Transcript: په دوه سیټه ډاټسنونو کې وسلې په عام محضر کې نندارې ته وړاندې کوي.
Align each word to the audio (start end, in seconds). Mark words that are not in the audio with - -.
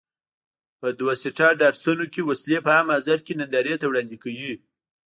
په 0.79 0.87
دوه 0.99 1.13
سیټه 1.21 1.47
ډاټسنونو 1.59 2.05
کې 2.13 2.21
وسلې 2.29 2.57
په 2.65 2.69
عام 2.75 2.85
محضر 2.91 3.19
کې 3.25 3.33
نندارې 3.39 3.75
ته 3.79 3.85
وړاندې 3.87 4.17
کوي. 4.23 4.53